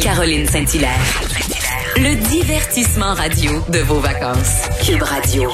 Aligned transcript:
Caroline 0.00 0.46
Saint-Hilaire. 0.46 0.90
Le 1.96 2.14
divertissement 2.30 3.14
radio 3.14 3.52
de 3.68 3.78
vos 3.80 3.98
vacances. 3.98 4.68
Cube 4.86 5.02
Radio. 5.02 5.50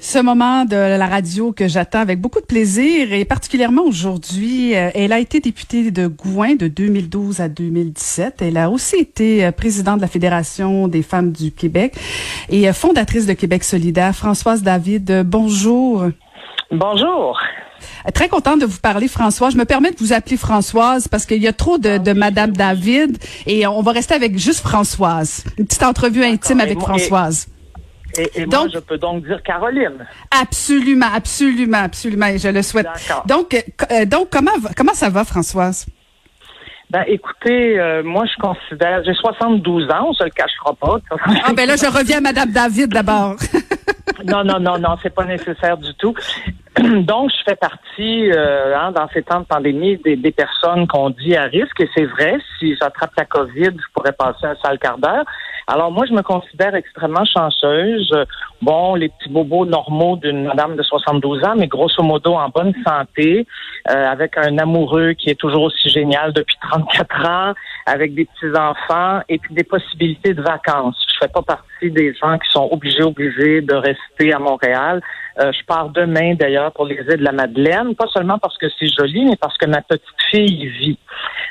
Ce 0.00 0.18
moment 0.18 0.64
de 0.64 0.74
la 0.74 1.06
radio 1.06 1.52
que 1.52 1.68
j'attends 1.68 2.00
avec 2.00 2.20
beaucoup 2.20 2.40
de 2.40 2.46
plaisir 2.46 3.12
et 3.12 3.24
particulièrement 3.24 3.82
aujourd'hui, 3.82 4.74
euh, 4.74 4.90
elle 4.94 5.12
a 5.12 5.18
été 5.18 5.40
députée 5.40 5.90
de 5.90 6.06
Gouin 6.06 6.54
de 6.54 6.66
2012 6.66 7.40
à 7.40 7.48
2017. 7.48 8.42
Elle 8.42 8.56
a 8.56 8.70
aussi 8.70 8.96
été 8.96 9.44
euh, 9.44 9.52
présidente 9.52 9.96
de 9.96 10.02
la 10.02 10.08
Fédération 10.08 10.88
des 10.88 11.02
femmes 11.02 11.30
du 11.30 11.52
Québec 11.52 11.94
et 12.48 12.68
euh, 12.68 12.72
fondatrice 12.72 13.26
de 13.26 13.34
Québec 13.34 13.62
solidaire. 13.62 14.14
Françoise 14.14 14.62
David, 14.62 15.24
bonjour. 15.24 16.06
Bonjour. 16.70 17.38
Très 18.14 18.28
contente 18.28 18.60
de 18.60 18.66
vous 18.66 18.80
parler, 18.80 19.08
Françoise. 19.08 19.52
Je 19.52 19.58
me 19.58 19.64
permets 19.64 19.90
de 19.90 19.98
vous 19.98 20.12
appeler 20.12 20.36
Françoise 20.36 21.08
parce 21.08 21.26
qu'il 21.26 21.42
y 21.42 21.48
a 21.48 21.52
trop 21.52 21.78
de, 21.78 21.98
de 21.98 22.12
Madame 22.12 22.52
David 22.52 23.18
et 23.46 23.66
on 23.66 23.82
va 23.82 23.92
rester 23.92 24.14
avec 24.14 24.38
juste 24.38 24.60
Françoise. 24.60 25.44
Une 25.58 25.66
petite 25.66 25.82
entrevue 25.82 26.24
intime 26.24 26.60
avec 26.60 26.78
Françoise. 26.78 27.48
Et, 28.16 28.42
et 28.42 28.46
moi, 28.46 28.66
je 28.72 28.78
peux 28.78 28.98
donc 28.98 29.24
dire 29.26 29.42
Caroline. 29.42 30.06
Absolument, 30.30 31.08
absolument, 31.14 31.78
absolument. 31.78 32.26
Et 32.26 32.38
je 32.38 32.48
le 32.48 32.62
souhaite. 32.62 32.88
Donc, 33.26 33.54
euh, 33.92 34.04
donc 34.06 34.28
comment 34.30 34.52
comment 34.76 34.94
ça 34.94 35.10
va, 35.10 35.24
Françoise? 35.24 35.86
Ben, 36.90 37.04
écoutez, 37.06 37.78
euh, 37.78 38.02
moi, 38.02 38.24
je 38.24 38.40
considère, 38.40 39.04
j'ai 39.04 39.12
72 39.12 39.90
ans, 39.90 40.06
on 40.08 40.12
se 40.14 40.24
le 40.24 40.30
cachera 40.30 40.72
pas. 40.72 40.98
Ah, 41.44 41.52
ben 41.52 41.68
là, 41.68 41.76
je 41.76 41.84
reviens 41.84 42.16
à 42.16 42.20
Madame 42.22 42.50
David 42.50 42.88
d'abord. 42.88 43.36
non, 44.24 44.42
non, 44.42 44.58
non, 44.58 44.78
non, 44.78 44.96
c'est 45.02 45.14
pas 45.14 45.26
nécessaire 45.26 45.76
du 45.76 45.92
tout. 45.94 46.14
Donc, 47.02 47.30
je 47.30 47.42
fais 47.44 47.56
partie, 47.56 48.30
euh, 48.30 48.76
hein, 48.76 48.92
dans 48.92 49.08
ces 49.08 49.22
temps 49.22 49.40
de 49.40 49.46
pandémie, 49.46 49.96
des, 49.98 50.16
des 50.16 50.30
personnes 50.30 50.86
qu'on 50.86 51.10
dit 51.10 51.34
à 51.34 51.44
risque. 51.44 51.80
Et 51.80 51.88
c'est 51.94 52.04
vrai, 52.04 52.38
si 52.58 52.76
j'attrape 52.76 53.12
la 53.16 53.24
COVID, 53.24 53.70
je 53.76 53.92
pourrais 53.94 54.12
passer 54.12 54.46
un 54.46 54.54
sale 54.62 54.78
quart 54.78 54.98
d'heure. 54.98 55.24
Alors, 55.66 55.90
moi, 55.90 56.06
je 56.06 56.14
me 56.14 56.22
considère 56.22 56.74
extrêmement 56.74 57.24
chanceuse. 57.24 58.14
Bon, 58.62 58.94
les 58.94 59.10
petits 59.10 59.28
bobos 59.28 59.66
normaux 59.66 60.16
d'une 60.16 60.44
madame 60.44 60.76
de 60.76 60.82
72 60.82 61.44
ans, 61.44 61.54
mais 61.56 61.66
grosso 61.66 62.02
modo 62.02 62.34
en 62.34 62.48
bonne 62.48 62.72
santé, 62.86 63.46
euh, 63.90 64.06
avec 64.10 64.38
un 64.38 64.56
amoureux 64.58 65.12
qui 65.12 65.28
est 65.28 65.38
toujours 65.38 65.64
aussi 65.64 65.90
génial 65.90 66.32
depuis 66.32 66.56
34 66.70 67.28
ans, 67.28 67.54
avec 67.86 68.14
des 68.14 68.24
petits-enfants 68.24 69.20
et 69.28 69.38
puis 69.38 69.54
des 69.54 69.64
possibilités 69.64 70.32
de 70.32 70.42
vacances. 70.42 70.96
Je 71.12 71.18
fais 71.26 71.32
pas 71.32 71.42
partie 71.42 71.90
des 71.90 72.14
gens 72.14 72.38
qui 72.38 72.50
sont 72.50 72.68
obligés, 72.70 73.02
obligés 73.02 73.60
de 73.60 73.74
rester 73.74 74.32
à 74.32 74.38
Montréal. 74.38 75.02
Euh, 75.40 75.52
je 75.52 75.64
pars 75.64 75.90
demain 75.90 76.34
d'ailleurs 76.34 76.72
pour 76.72 76.86
les 76.86 76.96
îles 76.96 77.18
de 77.18 77.24
la 77.24 77.32
Madeleine, 77.32 77.94
pas 77.94 78.08
seulement 78.08 78.38
parce 78.38 78.58
que 78.58 78.66
c'est 78.78 78.88
joli, 78.88 79.24
mais 79.24 79.36
parce 79.36 79.56
que 79.56 79.66
ma 79.66 79.82
petite 79.82 80.02
fille 80.30 80.66
vit. 80.66 80.98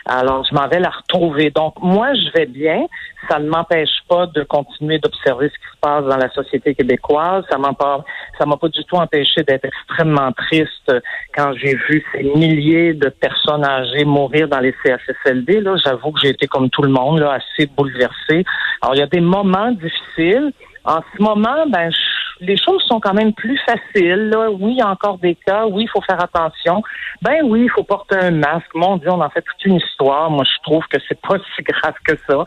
Alors, 0.09 0.45
je 0.49 0.55
m'en 0.55 0.67
vais 0.67 0.79
la 0.79 0.89
retrouver. 0.89 1.49
Donc, 1.51 1.73
moi, 1.81 2.13
je 2.13 2.31
vais 2.33 2.45
bien. 2.45 2.85
Ça 3.29 3.39
ne 3.39 3.49
m'empêche 3.49 3.89
pas 4.07 4.25
de 4.27 4.43
continuer 4.43 4.99
d'observer 4.99 5.49
ce 5.49 5.53
qui 5.53 5.75
se 5.75 5.79
passe 5.81 6.05
dans 6.05 6.15
la 6.15 6.29
société 6.29 6.73
québécoise. 6.75 7.43
Ça 7.49 7.57
m'a 7.57 7.73
pas, 7.73 8.05
ça 8.37 8.45
m'a 8.45 8.55
pas 8.55 8.69
du 8.69 8.83
tout 8.85 8.95
empêché 8.95 9.43
d'être 9.43 9.65
extrêmement 9.65 10.31
triste 10.31 10.93
quand 11.35 11.51
j'ai 11.57 11.75
vu 11.75 12.05
ces 12.13 12.23
milliers 12.23 12.93
de 12.93 13.09
personnes 13.09 13.65
âgées 13.65 14.05
mourir 14.05 14.47
dans 14.47 14.59
les 14.59 14.73
CHSLD. 14.83 15.59
Là, 15.59 15.75
j'avoue 15.83 16.11
que 16.11 16.21
j'ai 16.23 16.29
été 16.29 16.47
comme 16.47 16.69
tout 16.69 16.83
le 16.83 16.91
monde, 16.91 17.19
là, 17.19 17.33
assez 17.33 17.65
bouleversé. 17.65 18.45
Alors, 18.81 18.95
il 18.95 18.99
y 18.99 19.03
a 19.03 19.07
des 19.07 19.21
moments 19.21 19.71
difficiles. 19.71 20.53
En 20.85 21.01
ce 21.01 21.21
moment, 21.21 21.67
ben, 21.67 21.91
les 22.39 22.57
choses 22.57 22.83
sont 22.87 22.99
quand 22.99 23.13
même 23.13 23.33
plus 23.33 23.59
faciles. 23.65 24.29
Là. 24.29 24.49
Oui, 24.51 24.73
il 24.73 24.77
y 24.77 24.81
a 24.81 24.89
encore 24.89 25.17
des 25.17 25.35
cas. 25.35 25.65
Oui, 25.65 25.83
il 25.83 25.89
faut 25.89 26.01
faire 26.01 26.21
attention. 26.21 26.81
Ben 27.21 27.41
oui, 27.43 27.63
il 27.63 27.69
faut 27.69 27.83
porter 27.83 28.15
un 28.15 28.31
masque. 28.31 28.73
Mon 28.73 28.97
Dieu, 28.97 29.09
on 29.11 29.21
en 29.21 29.29
fait 29.29 29.41
toute 29.41 29.65
une 29.65 29.75
histoire. 29.75 29.96
Moi, 30.03 30.43
je 30.43 30.61
trouve 30.63 30.83
que 30.89 30.97
c'est 31.07 31.19
pas 31.27 31.37
si 31.55 31.63
grave 31.63 31.95
que 32.05 32.13
ça. 32.29 32.45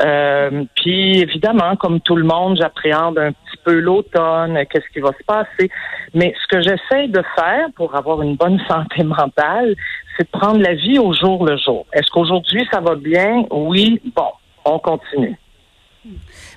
Euh, 0.00 0.64
puis 0.76 1.20
évidemment, 1.20 1.76
comme 1.76 2.00
tout 2.00 2.16
le 2.16 2.24
monde, 2.24 2.56
j'appréhende 2.60 3.18
un 3.18 3.32
petit 3.32 3.56
peu 3.64 3.78
l'automne. 3.78 4.58
Qu'est-ce 4.70 4.88
qui 4.92 5.00
va 5.00 5.10
se 5.12 5.24
passer 5.24 5.70
Mais 6.14 6.34
ce 6.40 6.56
que 6.56 6.62
j'essaie 6.62 7.08
de 7.08 7.22
faire 7.36 7.68
pour 7.76 7.94
avoir 7.94 8.22
une 8.22 8.36
bonne 8.36 8.60
santé 8.68 9.02
mentale, 9.02 9.74
c'est 10.16 10.24
de 10.24 10.38
prendre 10.38 10.60
la 10.60 10.74
vie 10.74 10.98
au 10.98 11.12
jour 11.12 11.44
le 11.44 11.56
jour. 11.56 11.86
Est-ce 11.92 12.10
qu'aujourd'hui 12.10 12.66
ça 12.72 12.80
va 12.80 12.94
bien? 12.94 13.44
Oui. 13.50 14.00
Bon, 14.14 14.30
on 14.64 14.78
continue. 14.78 15.36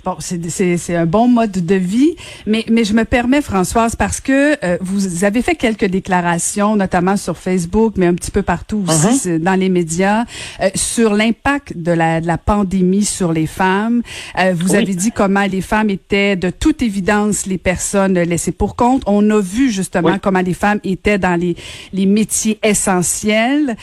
Bon, 0.05 0.15
c'est 0.19 0.95
un 0.95 1.05
bon 1.05 1.27
mode 1.27 1.51
de 1.51 1.75
vie, 1.75 2.15
mais, 2.45 2.63
mais 2.69 2.85
je 2.85 2.93
me 2.93 3.03
permets, 3.03 3.41
Françoise, 3.41 3.93
parce 3.93 4.21
que 4.21 4.55
euh, 4.63 4.77
vous 4.79 5.25
avez 5.25 5.41
fait 5.41 5.55
quelques 5.55 5.85
déclarations, 5.85 6.77
notamment 6.77 7.17
sur 7.17 7.37
Facebook, 7.37 7.95
mais 7.97 8.07
un 8.07 8.13
petit 8.13 8.31
peu 8.31 8.41
partout 8.41 8.85
aussi 8.87 9.29
uh-huh. 9.29 9.39
dans 9.39 9.55
les 9.55 9.67
médias, 9.67 10.23
euh, 10.61 10.69
sur 10.75 11.13
l'impact 11.13 11.75
de 11.75 11.91
la, 11.91 12.21
de 12.21 12.27
la 12.27 12.37
pandémie 12.37 13.03
sur 13.03 13.33
les 13.33 13.47
femmes. 13.47 14.01
Euh, 14.39 14.53
vous 14.55 14.75
avez 14.75 14.95
dit 14.95 15.11
comment 15.11 15.45
les 15.45 15.61
femmes 15.61 15.89
étaient 15.89 16.37
de 16.37 16.49
toute 16.49 16.81
évidence 16.81 17.45
les 17.45 17.57
personnes 17.57 18.17
laissées 18.17 18.53
pour 18.53 18.77
compte. 18.77 19.03
On 19.07 19.29
a 19.29 19.41
vu 19.41 19.71
justement 19.71 20.19
comment 20.19 20.41
les 20.41 20.53
femmes 20.53 20.79
étaient 20.85 21.17
dans 21.17 21.35
les, 21.35 21.57
les 21.91 22.05
métiers 22.05 22.59
essentiels. 22.63 23.75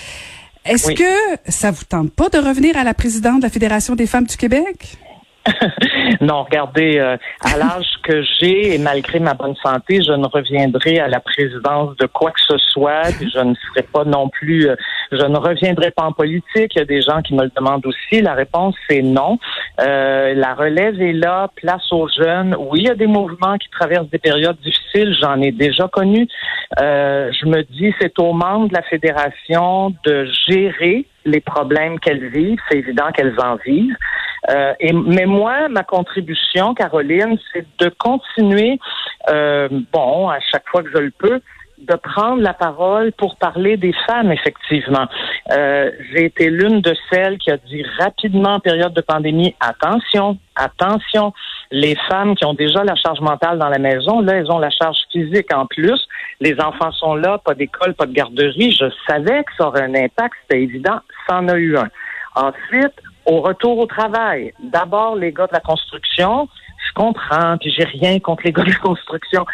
Est-ce 0.64 0.92
que 0.92 1.50
ça 1.50 1.70
vous 1.70 1.84
tente 1.84 2.12
pas 2.12 2.30
de 2.30 2.38
revenir 2.38 2.78
à 2.78 2.84
la 2.84 2.94
présidente 2.94 3.38
de 3.38 3.42
la 3.42 3.50
Fédération 3.50 3.94
des 3.94 4.06
femmes 4.06 4.26
du 4.26 4.36
Québec? 4.36 4.98
non, 6.20 6.42
regardez, 6.44 6.98
euh, 6.98 7.16
à 7.40 7.56
l'âge 7.56 7.88
que 8.02 8.22
j'ai 8.22 8.74
et 8.74 8.78
malgré 8.78 9.20
ma 9.20 9.34
bonne 9.34 9.54
santé, 9.56 10.00
je 10.06 10.12
ne 10.12 10.26
reviendrai 10.26 10.98
à 10.98 11.08
la 11.08 11.20
présidence 11.20 11.96
de 11.96 12.06
quoi 12.06 12.30
que 12.30 12.40
ce 12.46 12.58
soit. 12.58 13.10
je 13.20 13.38
ne 13.38 13.54
serai 13.54 13.82
pas 13.82 14.04
non 14.04 14.28
plus, 14.28 14.68
euh, 14.68 14.76
je 15.12 15.24
ne 15.24 15.38
reviendrai 15.38 15.90
pas 15.92 16.04
en 16.04 16.12
politique. 16.12 16.74
Il 16.74 16.78
y 16.78 16.82
a 16.82 16.84
des 16.84 17.00
gens 17.00 17.22
qui 17.22 17.34
me 17.34 17.44
le 17.44 17.50
demandent 17.56 17.86
aussi. 17.86 18.20
La 18.20 18.34
réponse 18.34 18.74
c'est 18.88 19.02
non. 19.02 19.38
Euh, 19.80 20.34
la 20.34 20.54
relève 20.54 21.00
est 21.00 21.12
là, 21.12 21.48
place 21.56 21.90
aux 21.90 22.08
jeunes. 22.08 22.54
Oui, 22.58 22.80
il 22.80 22.86
y 22.86 22.90
a 22.90 22.94
des 22.94 23.06
mouvements 23.06 23.56
qui 23.56 23.68
traversent 23.70 24.10
des 24.10 24.18
périodes 24.18 24.58
difficiles. 24.60 25.16
J'en 25.20 25.40
ai 25.40 25.52
déjà 25.52 25.88
connu. 25.88 26.28
je 26.78 27.46
me 27.46 27.62
dis, 27.62 27.94
c'est 28.00 28.18
aux 28.18 28.32
membres 28.32 28.68
de 28.68 28.74
la 28.74 28.82
fédération 28.82 29.94
de 30.04 30.28
gérer 30.48 31.06
les 31.24 31.40
problèmes 31.40 31.98
qu'elles 31.98 32.28
vivent. 32.28 32.58
C'est 32.70 32.78
évident 32.78 33.10
qu'elles 33.12 33.38
en 33.40 33.56
vivent. 33.56 33.96
Euh, 34.50 34.74
et, 34.80 34.92
mais 34.92 35.26
moi, 35.26 35.68
ma 35.68 35.84
contribution, 35.84 36.74
Caroline, 36.74 37.38
c'est 37.52 37.66
de 37.78 37.88
continuer, 37.88 38.78
euh, 39.28 39.68
bon, 39.92 40.28
à 40.28 40.40
chaque 40.40 40.68
fois 40.68 40.82
que 40.82 40.90
je 40.90 40.98
le 40.98 41.10
peux, 41.10 41.40
de 41.78 41.94
prendre 41.94 42.42
la 42.42 42.52
parole 42.52 43.12
pour 43.12 43.36
parler 43.36 43.76
des 43.76 43.94
femmes, 44.06 44.30
effectivement. 44.32 45.06
Euh, 45.50 45.90
j'ai 46.10 46.26
été 46.26 46.50
l'une 46.50 46.80
de 46.80 46.94
celles 47.10 47.38
qui 47.38 47.50
a 47.50 47.56
dit 47.56 47.82
rapidement 47.98 48.54
en 48.54 48.60
période 48.60 48.92
de 48.92 49.00
pandémie, 49.00 49.54
attention, 49.60 50.38
attention, 50.56 51.32
les 51.70 51.96
femmes 52.08 52.34
qui 52.34 52.44
ont 52.44 52.54
déjà 52.54 52.84
la 52.84 52.96
charge 52.96 53.20
mentale 53.20 53.58
dans 53.58 53.68
la 53.68 53.78
maison, 53.78 54.20
là, 54.20 54.34
elles 54.34 54.50
ont 54.50 54.58
la 54.58 54.70
charge 54.70 54.98
physique 55.10 55.54
en 55.54 55.66
plus. 55.66 56.06
Les 56.40 56.60
enfants 56.60 56.92
sont 56.92 57.14
là, 57.14 57.38
pas 57.38 57.54
d'école, 57.54 57.94
pas 57.94 58.06
de 58.06 58.12
garderie. 58.12 58.72
Je 58.72 58.86
savais 59.08 59.42
que 59.44 59.52
ça 59.56 59.68
aurait 59.68 59.84
un 59.84 59.94
impact, 59.94 60.34
c'était 60.42 60.62
évident, 60.62 61.00
ça 61.26 61.38
en 61.38 61.48
a 61.48 61.56
eu 61.56 61.76
un. 61.76 61.88
Ensuite, 62.34 62.94
au 63.30 63.40
retour 63.42 63.78
au 63.78 63.86
travail, 63.86 64.52
d'abord 64.58 65.14
les 65.14 65.32
gars 65.32 65.46
de 65.46 65.52
la 65.52 65.60
construction, 65.60 66.48
je 66.88 66.92
comprends, 66.94 67.56
puis 67.58 67.70
j'ai 67.70 67.84
rien 67.84 68.18
contre 68.18 68.42
les 68.44 68.52
gars 68.52 68.64
de 68.64 68.70
la 68.70 68.76
construction, 68.76 69.46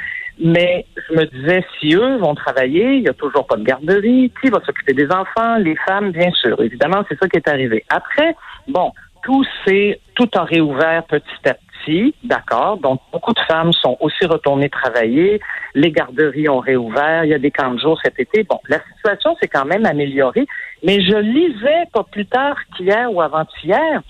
mais 0.42 0.86
je 0.96 1.14
me 1.14 1.24
disais, 1.26 1.62
si 1.78 1.94
eux 1.94 2.16
vont 2.16 2.34
travailler, 2.34 2.94
il 2.94 3.02
n'y 3.02 3.08
a 3.08 3.12
toujours 3.12 3.46
pas 3.46 3.56
de 3.56 3.64
garderie, 3.64 4.32
qui 4.40 4.48
va 4.48 4.60
s'occuper 4.64 4.94
des 4.94 5.10
enfants, 5.10 5.56
les 5.58 5.76
femmes, 5.86 6.10
bien 6.10 6.30
sûr. 6.32 6.58
Évidemment, 6.62 7.04
c'est 7.08 7.18
ça 7.18 7.28
qui 7.28 7.36
est 7.36 7.48
arrivé. 7.48 7.84
Après, 7.90 8.34
bon, 8.66 8.92
tout 9.22 9.44
s'est, 9.66 10.00
tout 10.16 10.28
a 10.34 10.44
réouvert 10.44 11.04
petit 11.04 11.48
à 11.48 11.54
petit, 11.54 12.14
d'accord? 12.24 12.78
Donc, 12.78 13.00
beaucoup 13.12 13.32
de 13.32 13.40
femmes 13.46 13.72
sont 13.72 13.96
aussi 14.00 14.26
retournées 14.26 14.70
travailler. 14.70 15.40
Les 15.74 15.92
garderies 15.92 16.48
ont 16.48 16.58
réouvert. 16.58 17.24
Il 17.24 17.30
y 17.30 17.34
a 17.34 17.38
des 17.38 17.50
camps 17.50 17.74
de 17.74 17.78
jour 17.78 18.00
cet 18.02 18.18
été. 18.18 18.42
Bon, 18.42 18.58
la 18.68 18.80
situation 18.94 19.36
s'est 19.40 19.48
quand 19.48 19.66
même 19.66 19.86
améliorée. 19.86 20.46
Mais 20.82 21.00
je 21.02 21.16
lisais 21.16 21.84
pas 21.92 22.02
plus 22.02 22.26
tard 22.26 22.56
qu'hier 22.76 23.12
ou 23.12 23.20
avant-hier 23.20 24.02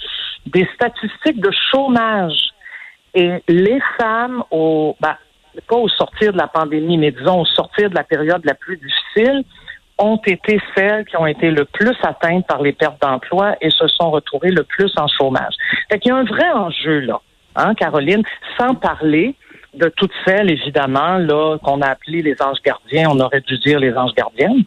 des 0.47 0.67
statistiques 0.75 1.41
de 1.41 1.51
chômage. 1.71 2.53
Et 3.15 3.43
les 3.49 3.81
femmes 3.99 4.45
au, 4.51 4.97
ben, 5.01 5.17
pas 5.69 5.77
au 5.77 5.89
sortir 5.89 6.33
de 6.33 6.39
la 6.39 6.47
pandémie, 6.47 6.99
mais 6.99 7.11
disons 7.11 7.41
au 7.41 7.47
sortir 7.47 7.91
de 7.91 7.95
la 7.97 8.05
période 8.05 8.45
la 8.45 8.55
plus 8.55 8.77
difficile, 8.77 9.43
ont 9.99 10.21
été 10.27 10.61
celles 10.75 11.05
qui 11.07 11.17
ont 11.17 11.27
été 11.27 11.51
le 11.51 11.65
plus 11.65 11.97
atteintes 12.03 12.47
par 12.47 12.61
les 12.61 12.73
pertes 12.73 13.01
d'emploi 13.01 13.57
et 13.61 13.71
se 13.71 13.89
sont 13.89 14.11
retrouvées 14.11 14.51
le 14.51 14.63
plus 14.63 14.93
en 14.97 15.07
chômage. 15.09 15.55
Fait 15.91 15.99
qu'il 15.99 16.11
y 16.11 16.13
a 16.13 16.17
un 16.17 16.25
vrai 16.25 16.51
enjeu 16.53 17.01
là, 17.01 17.21
hein, 17.57 17.75
Caroline, 17.75 18.23
sans 18.59 18.75
parler 18.75 19.35
de 19.75 19.89
toutes 19.95 20.13
celles, 20.25 20.51
évidemment, 20.51 21.19
là, 21.19 21.59
qu'on 21.63 21.83
a 21.83 21.89
appelées 21.89 22.23
les 22.23 22.41
anges 22.41 22.63
gardiens, 22.65 23.11
on 23.11 23.21
aurait 23.21 23.43
dû 23.43 23.59
dire 23.59 23.79
les 23.79 23.95
anges 23.95 24.15
gardiennes, 24.15 24.65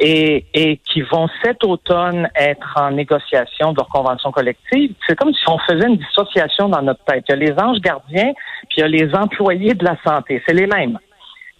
et, 0.00 0.46
et 0.54 0.78
qui 0.78 1.02
vont 1.02 1.28
cet 1.44 1.64
automne 1.64 2.28
être 2.34 2.74
en 2.76 2.90
négociation 2.92 3.72
de 3.72 3.78
leur 3.78 3.88
convention 3.88 4.30
collective. 4.30 4.94
C'est 5.06 5.16
comme 5.16 5.34
si 5.34 5.48
on 5.48 5.58
faisait 5.58 5.86
une 5.86 5.96
dissociation 5.96 6.68
dans 6.68 6.82
notre 6.82 7.04
tête. 7.04 7.24
Il 7.28 7.32
y 7.32 7.34
a 7.34 7.36
les 7.36 7.60
anges 7.60 7.80
gardiens, 7.80 8.32
puis 8.68 8.78
il 8.78 8.80
y 8.80 8.82
a 8.84 8.88
les 8.88 9.14
employés 9.14 9.74
de 9.74 9.84
la 9.84 9.96
santé. 10.04 10.42
C'est 10.46 10.54
les 10.54 10.66
mêmes. 10.66 10.98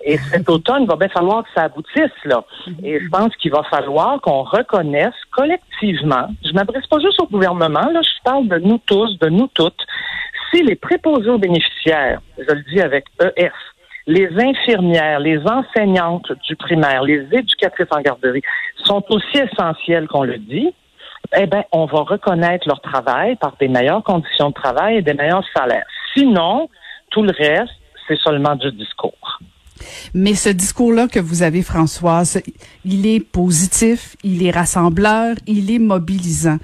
Et 0.09 0.17
cet 0.17 0.49
automne, 0.49 0.85
il 0.85 0.89
va 0.89 0.97
bien 0.97 1.11
falloir 1.11 1.45
que 1.45 1.51
ça 1.55 1.65
aboutisse, 1.65 2.25
là. 2.25 2.43
Et 2.83 2.99
je 2.99 3.09
pense 3.11 3.37
qu'il 3.37 3.51
va 3.51 3.63
falloir 3.65 4.19
qu'on 4.23 4.43
reconnaisse 4.43 5.15
collectivement, 5.31 6.29
je 6.43 6.53
m'adresse 6.53 6.87
pas 6.87 6.99
juste 6.99 7.21
au 7.21 7.27
gouvernement, 7.27 7.91
là, 7.93 8.01
je 8.01 8.23
parle 8.25 8.49
de 8.49 8.57
nous 8.57 8.79
tous, 8.87 9.19
de 9.19 9.29
nous 9.29 9.49
toutes, 9.49 9.85
si 10.51 10.63
les 10.63 10.77
préposés 10.77 11.29
aux 11.29 11.37
bénéficiaires, 11.37 12.23
je 12.39 12.55
le 12.55 12.63
dis 12.73 12.81
avec 12.81 13.05
EF, 13.37 13.53
les 14.07 14.31
infirmières, 14.39 15.21
les 15.21 15.41
enseignantes 15.47 16.33
du 16.49 16.57
primaire, 16.57 17.03
les 17.03 17.27
éducatrices 17.31 17.89
en 17.91 18.01
garderie 18.01 18.41
sont 18.85 19.05
aussi 19.11 19.37
essentielles 19.37 20.09
qu'on 20.09 20.23
le 20.23 20.39
dit, 20.39 20.73
eh 21.37 21.47
bien, 21.47 21.65
on 21.73 21.85
va 21.85 22.01
reconnaître 22.01 22.67
leur 22.67 22.81
travail 22.81 23.37
par 23.37 23.57
des 23.61 23.69
meilleures 23.69 24.03
conditions 24.03 24.49
de 24.49 24.55
travail 24.55 24.97
et 24.97 25.03
des 25.03 25.13
meilleurs 25.13 25.45
salaires. 25.55 25.87
Sinon, 26.17 26.71
tout 27.11 27.23
le 27.23 27.33
reste, 27.37 27.75
c'est 28.07 28.19
seulement 28.21 28.55
du 28.55 28.73
discours. 28.73 29.18
Mais 30.15 30.35
ce 30.35 30.49
discours-là 30.49 31.09
que 31.09 31.21
vous 31.21 31.43
avez, 31.43 31.63
Françoise, 31.63 32.41
il 32.85 33.07
est 33.07 33.21
positif, 33.21 34.17
il 34.25 34.45
est 34.45 34.51
rassembleur, 34.51 35.37
il 35.47 35.71
est 35.71 35.79
mobilisant. 35.79 36.59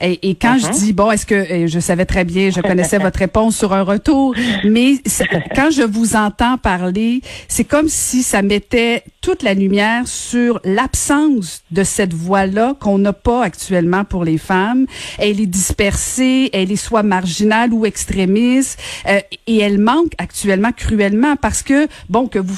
Et, 0.00 0.34
quand 0.34 0.58
je 0.58 0.66
uh-huh. 0.66 0.78
dis, 0.78 0.92
bon, 0.92 1.10
est-ce 1.10 1.26
que 1.26 1.66
je 1.66 1.80
savais 1.80 2.06
très 2.06 2.24
bien, 2.24 2.50
je 2.50 2.60
connaissais 2.60 2.98
votre 2.98 3.18
réponse 3.18 3.56
sur 3.56 3.72
un 3.72 3.82
retour, 3.82 4.34
mais 4.64 4.94
quand 5.54 5.70
je 5.70 5.82
vous 5.82 6.16
entends 6.16 6.58
parler, 6.58 7.20
c'est 7.48 7.64
comme 7.64 7.88
si 7.88 8.22
ça 8.22 8.42
mettait 8.42 9.04
toute 9.20 9.42
la 9.42 9.54
lumière 9.54 10.06
sur 10.06 10.60
l'absence 10.64 11.62
de 11.70 11.84
cette 11.84 12.14
voix-là 12.14 12.74
qu'on 12.80 12.98
n'a 12.98 13.12
pas 13.12 13.42
actuellement 13.42 14.04
pour 14.04 14.24
les 14.24 14.38
femmes. 14.38 14.86
Elle 15.18 15.40
est 15.40 15.46
dispersée, 15.46 16.50
elle 16.52 16.72
est 16.72 16.76
soit 16.76 17.02
marginale 17.02 17.72
ou 17.72 17.84
extrémiste, 17.84 18.80
euh, 19.08 19.20
et 19.46 19.58
elle 19.58 19.78
manque 19.78 20.12
actuellement 20.18 20.72
cruellement 20.72 21.36
parce 21.36 21.62
que, 21.62 21.86
bon, 22.08 22.28
que 22.28 22.38
vous 22.38 22.56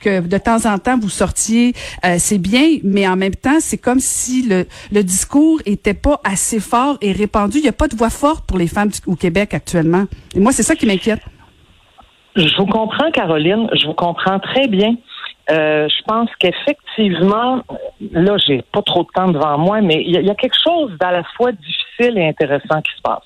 que 0.00 0.20
de 0.20 0.38
temps 0.38 0.66
en 0.66 0.78
temps 0.78 0.98
vous 0.98 1.08
sortiez, 1.08 1.74
euh, 2.04 2.16
c'est 2.18 2.38
bien, 2.38 2.78
mais 2.84 3.06
en 3.08 3.16
même 3.16 3.34
temps, 3.34 3.58
c'est 3.60 3.78
comme 3.78 4.00
si 4.00 4.42
le, 4.42 4.66
le 4.92 5.02
discours 5.02 5.60
était 5.66 5.94
pas 5.94 6.20
assez 6.24 6.60
fort 6.60 6.98
et 7.00 7.12
répandu. 7.12 7.58
Il 7.58 7.62
n'y 7.62 7.68
a 7.68 7.72
pas 7.72 7.88
de 7.88 7.96
voix 7.96 8.10
forte 8.10 8.46
pour 8.46 8.58
les 8.58 8.68
femmes 8.68 8.90
au 9.06 9.16
Québec 9.16 9.54
actuellement. 9.54 10.04
Et 10.34 10.40
moi, 10.40 10.52
c'est 10.52 10.62
ça 10.62 10.76
qui 10.76 10.86
m'inquiète. 10.86 11.20
Je 12.36 12.54
vous 12.58 12.66
comprends, 12.66 13.10
Caroline. 13.12 13.66
Je 13.72 13.86
vous 13.86 13.94
comprends 13.94 14.38
très 14.38 14.68
bien. 14.68 14.96
Euh, 15.48 15.88
je 15.88 16.02
pense 16.06 16.28
qu'effectivement, 16.40 17.62
là, 18.12 18.36
j'ai 18.44 18.62
pas 18.72 18.82
trop 18.82 19.04
de 19.04 19.08
temps 19.14 19.28
devant 19.28 19.58
moi, 19.58 19.80
mais 19.80 20.02
il 20.04 20.10
y, 20.10 20.30
a 20.30 20.34
quelque 20.34 20.56
chose 20.62 20.90
d'à 20.98 21.12
la 21.12 21.22
fois 21.36 21.52
difficile 21.52 22.18
et 22.18 22.28
intéressant 22.28 22.82
qui 22.82 22.96
se 22.96 23.02
passe. 23.02 23.22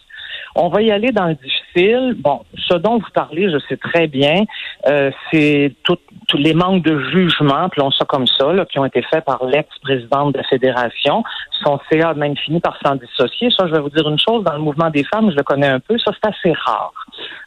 On 0.55 0.69
va 0.69 0.83
y 0.83 0.91
aller 0.91 1.13
dans 1.13 1.27
le 1.27 1.35
difficile. 1.35 2.15
Bon, 2.19 2.41
ce 2.57 2.75
dont 2.75 2.99
vous 2.99 3.11
parlez, 3.15 3.51
je 3.51 3.59
sais 3.69 3.77
très 3.77 4.07
bien, 4.07 4.45
euh, 4.89 5.11
c'est 5.31 5.75
tous 5.85 5.99
les 6.35 6.55
manques 6.55 6.85
de 6.85 6.99
jugement, 7.11 7.65
appelons 7.65 7.91
ça 7.91 8.05
comme 8.05 8.27
ça, 8.27 8.53
qui 8.71 8.79
ont 8.79 8.85
été 8.85 9.03
faits 9.03 9.25
par 9.25 9.45
l'ex-présidente 9.45 10.33
de 10.33 10.39
la 10.39 10.45
fédération. 10.45 11.25
Son 11.65 11.79
CA 11.91 12.11
a 12.11 12.15
même 12.15 12.37
fini 12.37 12.61
par 12.61 12.79
s'en 12.85 12.97
dissocier. 12.97 13.51
Ça, 13.51 13.67
je 13.67 13.73
vais 13.73 13.81
vous 13.81 13.91
dire 13.91 14.09
une 14.09 14.19
chose, 14.19 14.45
dans 14.45 14.53
le 14.53 14.61
mouvement 14.61 14.91
des 14.91 15.05
femmes, 15.05 15.31
je 15.31 15.37
le 15.37 15.43
connais 15.43 15.69
un 15.69 15.81
peu, 15.81 15.99
ça 15.99 16.13
c'est 16.23 16.31
assez 16.31 16.53
rare. 16.53 16.93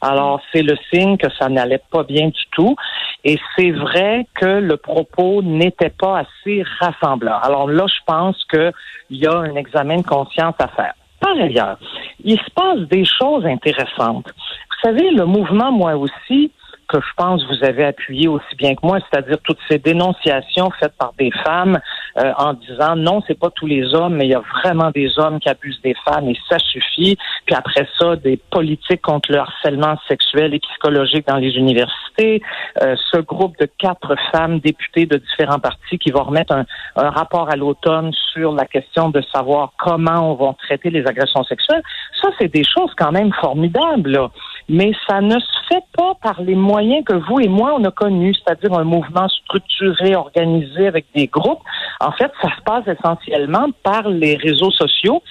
Alors, 0.02 0.42
c'est 0.52 0.64
le 0.64 0.76
signe 0.92 1.18
que 1.18 1.30
ça 1.40 1.50
n'allait 1.50 1.82
pas 1.92 2.04
bien 2.04 2.28
du 2.28 2.44
tout. 2.52 2.76
Et 3.24 3.40
c'est 3.56 3.72
vrai 3.72 4.28
que 4.36 4.46
le 4.46 4.76
propos 4.76 5.42
n'était 5.42 5.90
pas 5.90 6.20
assez 6.20 6.64
rassembleur. 6.80 7.44
Alors 7.44 7.70
là, 7.70 7.86
je 7.88 8.00
pense 8.06 8.44
qu'il 8.46 8.72
y 9.12 9.26
a 9.26 9.38
un 9.38 9.56
examen 9.56 9.98
de 9.98 10.06
conscience 10.06 10.56
à 10.60 10.68
faire. 10.68 10.94
Par 11.24 11.38
ailleurs, 11.38 11.78
il 12.26 12.38
se 12.38 12.52
passe 12.54 12.82
des 12.90 13.06
choses 13.06 13.46
intéressantes. 13.46 14.28
Vous 14.28 14.90
savez, 14.90 15.10
le 15.12 15.26
mouvement, 15.26 15.72
moi 15.72 15.96
aussi, 15.96 16.52
que 16.88 17.00
je 17.00 17.14
pense 17.18 17.44
vous 17.48 17.64
avez 17.64 17.86
appuyé 17.86 18.28
aussi 18.28 18.56
bien 18.58 18.76
que 18.76 18.82
moi, 18.84 19.00
c'est-à-dire 19.00 19.38
toutes 19.44 19.60
ces 19.70 19.78
dénonciations 19.78 20.72
faites 20.80 20.96
par 20.98 21.14
des 21.18 21.32
femmes 21.44 21.80
euh, 22.18 22.32
en 22.38 22.54
disant 22.54 22.96
non, 22.96 23.22
c'est 23.28 23.38
pas 23.38 23.50
tous 23.50 23.68
les 23.68 23.94
hommes, 23.94 24.16
mais 24.16 24.26
il 24.26 24.32
y 24.32 24.36
a 24.36 24.44
vraiment 24.64 24.92
des 24.92 25.20
hommes 25.20 25.40
qui 25.40 25.50
abusent 25.50 25.82
des 25.82 25.96
femmes 26.06 26.30
et 26.30 26.38
ça 26.50 26.60
suffit. 26.60 27.18
Puis 27.46 27.56
après 27.56 27.88
ça, 28.00 28.16
des 28.16 28.38
politiques 28.38 29.02
contre 29.02 29.32
le 29.32 29.40
harcèlement 29.40 29.98
sexuel 30.08 30.54
et 30.54 30.60
psychologique 30.60 31.28
dans 31.28 31.38
les 31.38 31.56
universités. 31.56 32.42
Euh, 32.82 32.96
ce 33.12 33.20
groupe 33.20 33.58
de 33.60 33.68
quatre 33.78 34.16
femmes 34.32 34.60
députées 34.60 35.06
de 35.06 35.18
différents 35.18 35.60
partis 35.60 35.98
qui 35.98 36.12
vont 36.12 36.24
remettre 36.24 36.54
un, 36.54 36.66
un 36.96 37.10
rapport 37.10 37.50
à 37.50 37.56
l'automne 37.56 38.12
sur 38.34 38.54
la 38.54 38.66
question 38.66 39.10
de 39.10 39.22
savoir 39.34 39.74
comment 39.78 40.32
on 40.32 40.36
va 40.36 40.56
traiter 40.60 40.90
les 40.90 41.06
agressions 41.06 41.44
sexuelles. 41.44 41.84
Ça, 42.22 42.30
c'est 42.40 42.54
des 42.54 42.64
choses 42.64 42.92
quand 42.98 43.12
même 43.12 43.32
formidables. 43.34 44.12
Là 44.12 44.30
mais 44.70 44.94
ça 45.08 45.22
ne 45.22 45.40
se 45.40 45.68
fait 45.70 45.84
pas 45.96 46.14
par 46.22 46.42
les 46.42 46.56
moyens 46.56 47.04
que 47.06 47.16
vous 47.16 47.40
et 47.40 47.48
moi, 47.48 47.76
on 47.78 47.84
a 47.84 47.92
connus, 47.92 48.36
c'est-à-dire 48.36 48.78
un 48.78 48.84
mouvement 48.84 49.28
structuré, 49.28 50.16
organisé 50.16 50.88
avec 50.88 51.06
des 51.16 51.28
groupes. 51.28 51.62
En 52.00 52.12
fait, 52.12 52.32
ça 52.42 52.50
se 52.56 52.62
passe 52.64 52.88
essentiellement 52.88 53.68
par 53.84 54.10
les 54.10 54.36
réseaux 54.36 54.72
sociaux, 54.72 55.22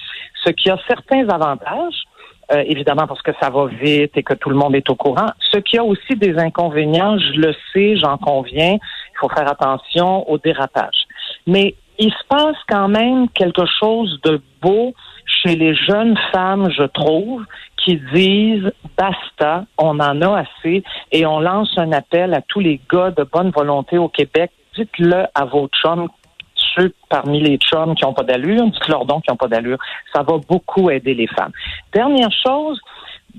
ce 0.43 0.51
qui 0.51 0.69
a 0.69 0.77
certains 0.87 1.27
avantages. 1.29 2.03
Euh, 2.51 2.61
évidemment 2.67 3.07
parce 3.07 3.21
que 3.21 3.31
ça 3.41 3.49
va 3.49 3.67
vite 3.67 4.11
et 4.17 4.21
que 4.21 4.33
tout 4.33 4.49
le 4.49 4.55
monde 4.55 4.75
est 4.75 4.89
au 4.89 4.95
courant. 4.95 5.29
Ce 5.49 5.57
qui 5.59 5.77
a 5.77 5.83
aussi 5.83 6.15
des 6.17 6.37
inconvénients, 6.37 7.17
je 7.17 7.39
le 7.39 7.55
sais, 7.71 7.95
j'en 7.95 8.17
conviens, 8.17 8.73
il 8.73 9.17
faut 9.17 9.29
faire 9.29 9.49
attention 9.49 10.29
au 10.29 10.37
dérapage. 10.37 11.05
Mais 11.47 11.75
il 11.99 12.11
se 12.11 12.27
passe 12.27 12.57
quand 12.67 12.89
même 12.89 13.29
quelque 13.29 13.65
chose 13.79 14.19
de 14.23 14.41
beau 14.61 14.93
chez 15.41 15.55
les 15.55 15.75
jeunes 15.75 16.17
femmes, 16.31 16.69
je 16.71 16.83
trouve, 16.83 17.43
qui 17.77 17.99
disent 18.13 18.71
basta, 18.97 19.65
on 19.77 19.99
en 19.99 20.21
a 20.21 20.39
assez 20.41 20.83
et 21.11 21.25
on 21.25 21.39
lance 21.39 21.71
un 21.77 21.91
appel 21.91 22.33
à 22.33 22.41
tous 22.41 22.59
les 22.59 22.79
gars 22.91 23.11
de 23.11 23.23
bonne 23.23 23.51
volonté 23.51 23.97
au 23.97 24.07
Québec. 24.07 24.51
Dites-le 24.75 25.25
à 25.35 25.45
vos 25.45 25.67
chums, 25.67 26.07
ceux 26.75 26.93
parmi 27.09 27.39
les 27.39 27.57
chums 27.57 27.95
qui 27.95 28.03
n'ont 28.05 28.13
pas 28.13 28.23
d'allure, 28.23 28.65
dites-leur 28.65 29.05
donc 29.05 29.23
qui 29.23 29.31
n'ont 29.31 29.37
pas 29.37 29.47
d'allure. 29.47 29.77
Ça 30.13 30.23
va 30.23 30.37
beaucoup 30.47 30.89
aider 30.89 31.13
les 31.13 31.27
femmes. 31.27 31.51
Dernière 31.93 32.31
chose, 32.45 32.79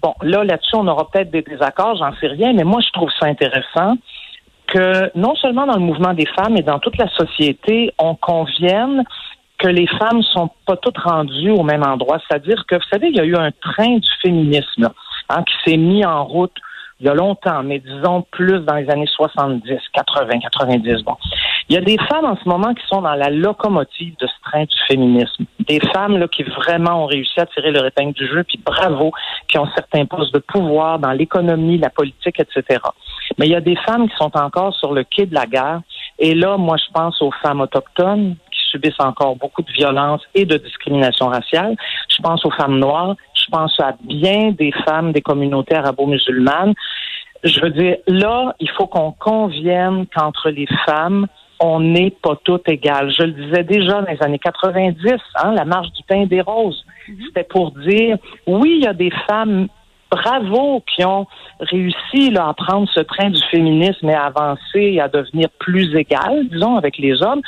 bon, 0.00 0.14
là, 0.22 0.44
là-dessus, 0.44 0.76
on 0.76 0.86
aura 0.86 1.10
peut-être 1.10 1.30
des 1.30 1.42
désaccords, 1.42 1.96
j'en 1.96 2.12
sais 2.20 2.28
rien, 2.28 2.52
mais 2.52 2.64
moi, 2.64 2.80
je 2.80 2.90
trouve 2.90 3.10
ça 3.18 3.26
intéressant 3.26 3.96
que 4.66 5.10
non 5.16 5.34
seulement 5.36 5.66
dans 5.66 5.74
le 5.74 5.80
mouvement 5.80 6.14
des 6.14 6.26
femmes, 6.26 6.54
mais 6.54 6.62
dans 6.62 6.78
toute 6.78 6.96
la 6.96 7.08
société, 7.10 7.92
on 7.98 8.14
convienne 8.14 9.04
que 9.64 9.70
les 9.70 9.86
femmes 9.86 10.22
sont 10.22 10.50
pas 10.66 10.76
toutes 10.76 10.98
rendues 10.98 11.50
au 11.50 11.62
même 11.62 11.82
endroit. 11.82 12.18
C'est-à-dire 12.28 12.64
que, 12.68 12.74
vous 12.74 12.88
savez, 12.92 13.08
il 13.08 13.16
y 13.16 13.20
a 13.20 13.24
eu 13.24 13.34
un 13.34 13.50
train 13.50 13.96
du 13.96 14.10
féminisme 14.20 14.90
hein, 15.30 15.42
qui 15.42 15.54
s'est 15.64 15.78
mis 15.78 16.04
en 16.04 16.24
route 16.24 16.52
il 17.00 17.06
y 17.06 17.08
a 17.08 17.14
longtemps, 17.14 17.62
mais 17.64 17.80
disons 17.80 18.24
plus 18.30 18.60
dans 18.60 18.76
les 18.76 18.88
années 18.88 19.08
70, 19.08 19.62
80, 19.92 20.38
90. 20.38 21.02
Bon. 21.02 21.16
Il 21.68 21.74
y 21.74 21.78
a 21.78 21.80
des 21.80 21.98
femmes 22.08 22.24
en 22.24 22.36
ce 22.36 22.48
moment 22.48 22.72
qui 22.72 22.86
sont 22.86 23.02
dans 23.02 23.14
la 23.14 23.30
locomotive 23.30 24.14
de 24.20 24.26
ce 24.26 24.32
train 24.44 24.62
du 24.62 24.76
féminisme. 24.86 25.44
Des 25.60 25.80
femmes 25.92 26.18
là, 26.18 26.28
qui 26.28 26.44
vraiment 26.44 27.02
ont 27.02 27.06
réussi 27.06 27.40
à 27.40 27.46
tirer 27.46 27.72
le 27.72 27.84
épingle 27.84 28.12
du 28.12 28.26
jeu, 28.28 28.44
puis 28.44 28.60
bravo, 28.64 29.12
qui 29.48 29.58
ont 29.58 29.68
certains 29.74 30.06
postes 30.06 30.32
de 30.32 30.38
pouvoir 30.38 31.00
dans 31.00 31.12
l'économie, 31.12 31.78
la 31.78 31.90
politique, 31.90 32.38
etc. 32.38 32.80
Mais 33.38 33.46
il 33.46 33.52
y 33.52 33.56
a 33.56 33.60
des 33.60 33.76
femmes 33.76 34.08
qui 34.08 34.16
sont 34.16 34.36
encore 34.36 34.74
sur 34.74 34.92
le 34.92 35.02
quai 35.02 35.26
de 35.26 35.34
la 35.34 35.46
guerre. 35.46 35.80
Et 36.20 36.34
là, 36.34 36.56
moi, 36.56 36.76
je 36.76 36.92
pense 36.92 37.20
aux 37.20 37.32
femmes 37.42 37.60
autochtones, 37.60 38.36
subissent 38.74 39.00
encore 39.00 39.36
beaucoup 39.36 39.62
de 39.62 39.72
violence 39.72 40.22
et 40.34 40.44
de 40.44 40.56
discrimination 40.56 41.28
raciale. 41.28 41.76
Je 42.08 42.20
pense 42.20 42.44
aux 42.44 42.50
femmes 42.50 42.78
noires, 42.78 43.14
je 43.34 43.46
pense 43.50 43.78
à 43.78 43.94
bien 44.02 44.50
des 44.50 44.72
femmes 44.84 45.12
des 45.12 45.20
communautés 45.20 45.76
arabo-musulmanes. 45.76 46.74
Je 47.44 47.60
veux 47.60 47.70
dire, 47.70 47.96
là, 48.08 48.54
il 48.58 48.70
faut 48.70 48.86
qu'on 48.86 49.12
convienne 49.12 50.06
qu'entre 50.14 50.50
les 50.50 50.66
femmes, 50.86 51.26
on 51.60 51.78
n'est 51.78 52.10
pas 52.10 52.36
toutes 52.42 52.68
égales. 52.68 53.12
Je 53.16 53.24
le 53.24 53.32
disais 53.32 53.64
déjà 53.64 54.00
dans 54.00 54.10
les 54.10 54.22
années 54.22 54.38
90, 54.38 55.12
hein, 55.36 55.52
la 55.54 55.64
marche 55.64 55.92
du 55.92 56.02
pain 56.02 56.26
des 56.26 56.40
roses. 56.40 56.84
Mm-hmm. 57.08 57.26
C'était 57.26 57.44
pour 57.44 57.70
dire, 57.72 58.16
oui, 58.46 58.78
il 58.78 58.84
y 58.84 58.88
a 58.88 58.94
des 58.94 59.12
femmes 59.28 59.68
bravo 60.10 60.82
qui 60.94 61.04
ont 61.04 61.26
réussi 61.60 62.30
là, 62.30 62.48
à 62.48 62.54
prendre 62.54 62.88
ce 62.94 63.00
train 63.00 63.30
du 63.30 63.40
féminisme 63.50 64.08
et 64.08 64.14
à 64.14 64.24
avancer 64.24 64.80
et 64.80 65.00
à 65.00 65.08
devenir 65.08 65.48
plus 65.58 65.94
égales, 65.96 66.48
disons, 66.50 66.76
avec 66.76 66.98
les 66.98 67.22
hommes. 67.22 67.42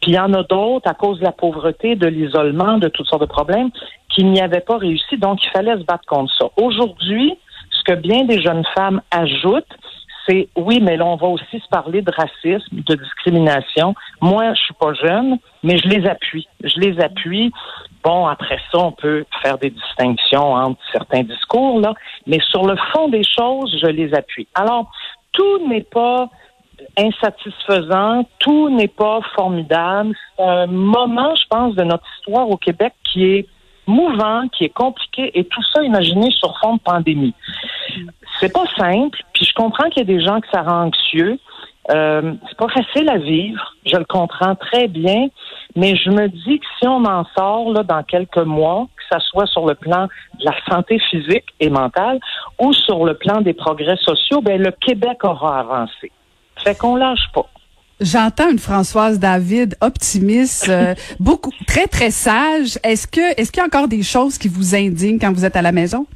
Puis 0.00 0.12
il 0.12 0.14
y 0.14 0.18
en 0.18 0.32
a 0.32 0.42
d'autres, 0.42 0.88
à 0.88 0.94
cause 0.94 1.18
de 1.18 1.24
la 1.24 1.32
pauvreté, 1.32 1.94
de 1.94 2.06
l'isolement, 2.06 2.78
de 2.78 2.88
toutes 2.88 3.06
sortes 3.06 3.22
de 3.22 3.26
problèmes, 3.26 3.70
qui 4.08 4.24
n'y 4.24 4.40
avaient 4.40 4.60
pas 4.60 4.78
réussi. 4.78 5.18
Donc, 5.18 5.44
il 5.44 5.50
fallait 5.50 5.76
se 5.76 5.84
battre 5.84 6.06
contre 6.06 6.32
ça. 6.38 6.46
Aujourd'hui, 6.56 7.36
ce 7.70 7.84
que 7.84 7.98
bien 7.98 8.24
des 8.24 8.40
jeunes 8.42 8.64
femmes 8.74 9.00
ajoutent, 9.10 9.76
c'est 10.26 10.48
oui, 10.56 10.80
mais 10.80 10.96
là, 10.96 11.06
on 11.06 11.16
va 11.16 11.28
aussi 11.28 11.60
se 11.60 11.68
parler 11.68 12.02
de 12.02 12.12
racisme, 12.12 12.76
de 12.76 12.94
discrimination. 12.94 13.94
Moi, 14.20 14.54
je 14.54 14.60
suis 14.60 14.74
pas 14.74 14.92
jeune, 14.94 15.38
mais 15.62 15.78
je 15.78 15.88
les 15.88 16.06
appuie. 16.06 16.46
Je 16.62 16.78
les 16.78 17.00
appuie. 17.00 17.52
Bon, 18.02 18.26
après 18.26 18.58
ça, 18.70 18.78
on 18.78 18.92
peut 18.92 19.24
faire 19.42 19.58
des 19.58 19.70
distinctions 19.70 20.52
entre 20.52 20.80
certains 20.92 21.22
discours, 21.22 21.80
là, 21.80 21.94
mais 22.26 22.38
sur 22.50 22.66
le 22.66 22.76
fond 22.92 23.08
des 23.08 23.24
choses, 23.24 23.76
je 23.80 23.88
les 23.88 24.14
appuie. 24.14 24.48
Alors, 24.54 24.90
tout 25.32 25.68
n'est 25.68 25.82
pas 25.82 26.28
insatisfaisant, 26.96 28.26
tout 28.38 28.68
n'est 28.70 28.88
pas 28.88 29.20
formidable. 29.34 30.14
C'est 30.36 30.44
un 30.44 30.66
moment, 30.66 31.34
je 31.34 31.46
pense, 31.48 31.74
de 31.74 31.84
notre 31.84 32.04
histoire 32.18 32.48
au 32.48 32.56
Québec 32.56 32.92
qui 33.04 33.24
est 33.24 33.46
mouvant, 33.86 34.48
qui 34.48 34.64
est 34.64 34.74
compliqué, 34.74 35.30
et 35.38 35.44
tout 35.44 35.62
ça 35.72 35.82
imaginé 35.82 36.30
sur 36.30 36.56
fond 36.58 36.76
de 36.76 36.80
pandémie. 36.80 37.34
C'est 38.38 38.52
pas 38.52 38.66
simple, 38.78 39.18
puis 39.32 39.44
je 39.44 39.54
comprends 39.54 39.88
qu'il 39.90 39.98
y 39.98 40.10
a 40.10 40.16
des 40.16 40.22
gens 40.24 40.40
que 40.40 40.48
ça 40.52 40.62
rend 40.62 40.86
anxieux, 40.86 41.38
Euh, 41.90 42.34
c'est 42.46 42.58
pas 42.58 42.68
facile 42.68 43.08
à 43.08 43.16
vivre, 43.16 43.74
je 43.84 43.96
le 43.96 44.04
comprends 44.04 44.54
très 44.54 44.86
bien, 44.86 45.28
mais 45.74 45.96
je 45.96 46.10
me 46.10 46.28
dis 46.28 46.60
que 46.60 46.66
si 46.78 46.86
on 46.86 47.04
en 47.04 47.24
sort 47.36 47.72
là 47.72 47.82
dans 47.82 48.04
quelques 48.04 48.46
mois, 48.58 48.86
que 48.96 49.02
ça 49.10 49.18
soit 49.18 49.46
sur 49.46 49.66
le 49.66 49.74
plan 49.74 50.06
de 50.38 50.44
la 50.44 50.54
santé 50.68 51.00
physique 51.10 51.46
et 51.58 51.70
mentale 51.70 52.20
ou 52.60 52.72
sur 52.72 53.04
le 53.04 53.14
plan 53.14 53.40
des 53.40 53.54
progrès 53.54 53.96
sociaux, 53.96 54.40
ben 54.40 54.62
le 54.62 54.72
Québec 54.72 55.24
aura 55.24 55.60
avancé. 55.60 56.12
Fait 56.64 56.76
qu'on 56.76 56.96
lâche 56.96 57.30
pas. 57.34 57.46
J'entends 58.00 58.50
une 58.50 58.58
Françoise 58.58 59.18
David 59.18 59.76
optimiste, 59.82 60.68
euh, 60.70 60.94
beaucoup 61.20 61.52
très 61.66 61.86
très 61.86 62.10
sage. 62.10 62.78
Est-ce 62.82 63.06
que 63.06 63.38
est-ce 63.38 63.52
qu'il 63.52 63.60
y 63.60 63.62
a 63.62 63.66
encore 63.66 63.88
des 63.88 64.02
choses 64.02 64.38
qui 64.38 64.48
vous 64.48 64.74
indignent 64.74 65.18
quand 65.18 65.32
vous 65.32 65.44
êtes 65.44 65.56
à 65.56 65.62
la 65.62 65.72
maison? 65.72 66.06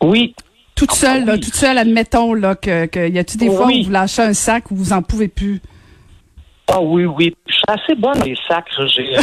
Oui. 0.00 0.34
Toute 0.74 0.92
seule, 0.92 1.24
là, 1.24 1.38
toute 1.38 1.54
seule, 1.54 1.78
admettons 1.78 2.34
là 2.34 2.54
que, 2.54 2.86
que 2.86 3.08
y 3.08 3.18
a-tu 3.18 3.38
des 3.38 3.48
fois 3.48 3.66
où 3.66 3.84
vous 3.84 3.90
lâchez 3.90 4.22
un 4.22 4.34
sac 4.34 4.70
où 4.70 4.76
vous 4.76 4.92
en 4.92 5.02
pouvez 5.02 5.28
plus? 5.28 5.60
Ah 6.68 6.80
oui, 6.80 7.04
oui. 7.04 7.36
Je 7.46 7.54
suis 7.54 7.62
assez 7.68 7.94
bonne 7.94 8.20
les 8.24 8.36
sacs. 8.48 8.68
J'ai 8.86 9.16
euh, 9.16 9.20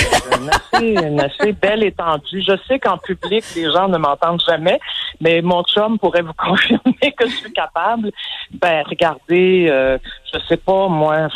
une, 0.81 1.19
assez, 1.19 1.51
belle 1.51 1.83
étendue. 1.83 2.41
Je 2.41 2.55
sais 2.67 2.79
qu'en 2.79 2.97
public, 2.97 3.43
les 3.55 3.65
gens 3.71 3.89
ne 3.89 3.97
m'entendent 3.97 4.41
jamais, 4.47 4.79
mais 5.19 5.41
mon 5.41 5.63
chum 5.63 5.99
pourrait 5.99 6.21
vous 6.21 6.33
confirmer 6.37 7.11
que 7.17 7.27
je 7.27 7.35
suis 7.35 7.53
capable. 7.53 8.11
Ben, 8.53 8.83
regardez, 8.87 9.67
euh, 9.69 9.97
je 10.33 10.39
sais 10.47 10.57
pas, 10.57 10.87
moi, 10.87 11.27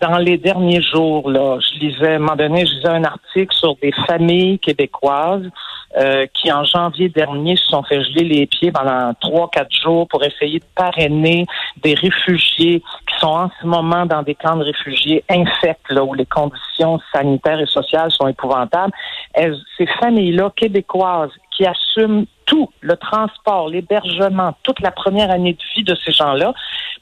dans 0.00 0.18
les 0.18 0.38
derniers 0.38 0.82
jours, 0.82 1.30
là, 1.30 1.58
je 1.60 1.78
lisais, 1.78 2.14
à 2.14 2.16
un 2.16 2.18
moment 2.18 2.36
donné, 2.36 2.66
je 2.66 2.74
lisais 2.74 2.88
un 2.88 3.04
article 3.04 3.54
sur 3.54 3.76
des 3.76 3.92
familles 4.06 4.58
québécoises 4.58 5.48
euh, 5.96 6.26
qui, 6.34 6.52
en 6.52 6.64
janvier 6.64 7.08
dernier, 7.08 7.56
se 7.56 7.66
sont 7.68 7.82
fait 7.82 8.02
geler 8.02 8.24
les 8.24 8.46
pieds 8.46 8.70
pendant 8.70 9.14
trois, 9.20 9.48
quatre 9.50 9.74
jours 9.74 10.06
pour 10.08 10.22
essayer 10.24 10.58
de 10.58 10.64
parrainer 10.74 11.46
des 11.82 11.94
réfugiés 11.94 12.80
qui 12.80 13.18
sont 13.18 13.28
en 13.28 13.50
ce 13.60 13.66
moment 13.66 14.06
dans 14.06 14.22
des 14.22 14.34
camps 14.34 14.56
de 14.56 14.64
réfugiés 14.64 15.24
infects, 15.28 15.90
là, 15.90 16.04
où 16.04 16.14
les 16.14 16.26
conditions 16.26 17.00
sanitaires 17.14 17.60
et 17.60 17.66
sociales 17.66 18.10
sont 18.10 18.28
épouvantables. 18.28 18.92
ces 19.34 19.86
familles-là 20.00 20.52
québécoises 20.56 21.32
qui 21.56 21.66
assument 21.66 22.26
tout, 22.44 22.70
le 22.80 22.96
transport, 22.96 23.68
l'hébergement, 23.68 24.54
toute 24.62 24.80
la 24.80 24.90
première 24.90 25.30
année 25.30 25.54
de 25.54 25.62
vie 25.74 25.82
de 25.82 25.96
ces 26.04 26.12
gens-là, 26.12 26.54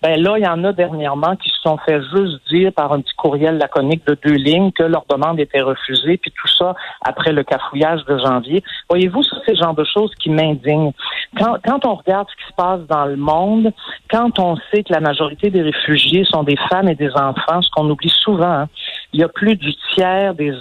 ben 0.04 0.22
là, 0.22 0.36
il 0.36 0.44
y 0.44 0.46
en 0.46 0.62
a 0.64 0.72
dernièrement 0.74 1.34
qui 1.36 1.48
se 1.48 1.62
sont 1.62 1.78
fait 1.78 1.98
juste 2.14 2.38
dire 2.52 2.70
par 2.74 2.92
un 2.92 3.00
petit 3.00 3.14
courriel 3.14 3.56
laconique 3.56 4.06
de 4.06 4.14
deux 4.22 4.34
lignes 4.34 4.70
que 4.70 4.82
leur 4.82 5.06
demande 5.08 5.40
était 5.40 5.62
refusée, 5.62 6.18
puis 6.18 6.30
tout 6.30 6.46
ça 6.46 6.74
après 7.00 7.32
le 7.32 7.42
cafouillage 7.42 8.04
de 8.04 8.18
janvier. 8.18 8.62
Voyez-vous, 8.90 9.22
ça, 9.22 9.36
c'est 9.46 9.52
le 9.52 9.62
genre 9.62 9.72
de 9.72 9.84
choses 9.84 10.12
qui 10.20 10.28
m'indignent. 10.28 10.92
Quand, 11.38 11.56
quand 11.64 11.86
on 11.86 11.94
regarde 11.94 12.28
ce 12.28 12.36
qui 12.36 12.50
se 12.50 12.54
passe 12.54 12.80
dans 12.86 13.06
le 13.06 13.16
monde, 13.16 13.72
quand 14.10 14.38
on 14.38 14.56
sait 14.70 14.82
que 14.82 14.92
la 14.92 15.00
majorité 15.00 15.48
des 15.48 15.62
réfugiés 15.62 16.26
sont 16.26 16.42
des 16.42 16.58
femmes 16.68 16.90
et 16.90 16.94
des 16.94 17.10
enfants, 17.12 17.62
ce 17.62 17.70
qu'on 17.70 17.88
oublie 17.88 18.12
souvent, 18.20 18.44
hein, 18.44 18.68
il 19.14 19.20
y 19.20 19.24
a 19.24 19.28
plus 19.28 19.56
du 19.56 19.74
tiers 19.94 20.34
des, 20.34 20.52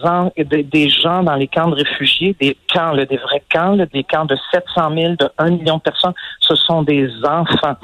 des 0.63 0.89
gens 0.89 1.21
dans 1.21 1.35
les 1.35 1.47
camps 1.49 1.67
de 1.67 1.75
réfugiés, 1.75 2.33
des 2.39 2.55
camps, 2.73 2.95
des 2.95 3.17
vrais 3.17 3.43
camps, 3.51 3.75
des 3.75 4.05
camps 4.05 4.25
de 4.25 4.37
700 4.53 4.95
000, 4.95 5.15
de 5.19 5.29
1 5.37 5.49
million 5.49 5.77
de 5.77 5.81
personnes, 5.81 6.13
ce 6.39 6.55
sont 6.55 6.83
des 6.83 7.09
enfants. 7.25 7.75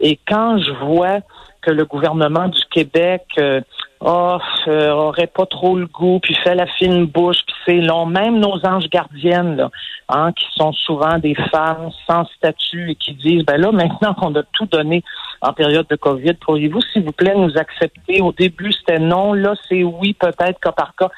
Et 0.00 0.18
quand 0.26 0.58
je 0.58 0.72
vois 0.72 1.20
que 1.66 1.70
le 1.72 1.84
gouvernement 1.84 2.48
du 2.48 2.60
Québec 2.70 3.24
euh, 3.38 3.60
oh, 4.00 4.38
euh, 4.68 4.90
aurait 4.90 5.26
pas 5.26 5.46
trop 5.46 5.76
le 5.76 5.86
goût, 5.86 6.20
puis 6.20 6.34
fait 6.34 6.54
la 6.54 6.66
fine 6.66 7.06
bouche, 7.06 7.38
puis 7.44 7.56
c'est 7.66 7.80
long. 7.80 8.06
Même 8.06 8.38
nos 8.38 8.64
anges 8.64 8.88
gardiennes, 8.88 9.56
là, 9.56 9.70
hein, 10.08 10.32
qui 10.32 10.46
sont 10.54 10.72
souvent 10.72 11.18
des 11.18 11.34
femmes 11.50 11.90
sans 12.06 12.24
statut 12.36 12.92
et 12.92 12.94
qui 12.94 13.14
disent, 13.14 13.44
ben 13.44 13.60
là, 13.60 13.72
maintenant 13.72 14.14
qu'on 14.14 14.34
a 14.36 14.42
tout 14.52 14.66
donné 14.66 15.02
en 15.40 15.52
période 15.52 15.86
de 15.88 15.96
COVID, 15.96 16.34
pourriez-vous, 16.34 16.80
s'il 16.92 17.04
vous 17.04 17.12
plaît, 17.12 17.34
nous 17.34 17.58
accepter? 17.58 18.20
Au 18.20 18.32
début, 18.32 18.72
c'était 18.72 19.00
non. 19.00 19.32
Là, 19.32 19.54
c'est 19.68 19.82
oui, 19.82 20.14
peut-être, 20.14 20.60
cas 20.60 20.72
par 20.72 20.94
cas. 20.94 21.10